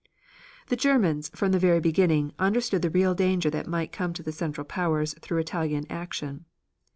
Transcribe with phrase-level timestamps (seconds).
[0.69, 4.31] The Germans from the very beginning understood the real danger that might come to the
[4.31, 6.45] Central Powers through Italian action.